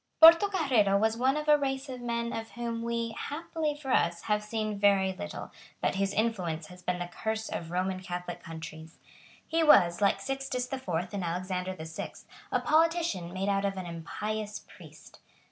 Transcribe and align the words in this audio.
Portocarrero 0.19 0.99
was 0.99 1.15
one 1.15 1.37
of 1.37 1.47
a 1.47 1.59
race 1.59 1.87
of 1.87 2.01
men 2.01 2.33
of 2.33 2.49
whom 2.53 2.81
we, 2.81 3.11
happily 3.15 3.75
for 3.75 3.91
us, 3.91 4.23
have 4.23 4.41
seen 4.43 4.79
very 4.79 5.13
little, 5.13 5.51
but 5.79 5.93
whose 5.93 6.11
influence 6.11 6.65
has 6.69 6.81
been 6.81 6.97
the 6.97 7.05
curse 7.05 7.49
of 7.49 7.69
Roman 7.69 7.99
Catholic 8.01 8.41
countries. 8.41 8.97
He 9.45 9.61
was, 9.63 10.01
like 10.01 10.19
Sixtus 10.19 10.65
the 10.65 10.79
Fourth 10.79 11.13
and 11.13 11.23
Alexander 11.23 11.75
the 11.75 11.85
Sixth, 11.85 12.25
a 12.51 12.59
politician 12.59 13.31
made 13.31 13.47
out 13.47 13.63
of 13.63 13.77
an 13.77 13.85
impious 13.85 14.57
priest. 14.67 15.19